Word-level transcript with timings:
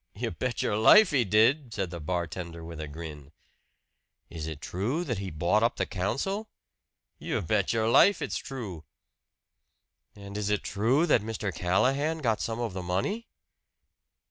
"You 0.15 0.31
bet 0.31 0.63
your 0.63 0.77
life 0.77 1.11
he 1.11 1.23
did!" 1.23 1.75
said 1.75 1.91
the 1.91 1.99
bartender 1.99 2.63
with 2.63 2.81
a 2.81 2.87
grin. 2.87 3.31
"Is 4.31 4.47
it 4.47 4.59
true 4.59 5.03
that 5.03 5.19
he 5.19 5.29
bought 5.29 5.61
up 5.61 5.75
the 5.75 5.85
council?" 5.85 6.49
"You 7.19 7.39
bet 7.43 7.71
your 7.71 7.87
life 7.87 8.19
it's 8.19 8.37
true!" 8.37 8.83
"And 10.15 10.37
is 10.39 10.49
it 10.49 10.63
true 10.63 11.05
that 11.05 11.21
Mr. 11.21 11.53
Callahan 11.53 12.17
got 12.17 12.41
some 12.41 12.59
of 12.59 12.73
the 12.73 12.81
money?" 12.81 13.27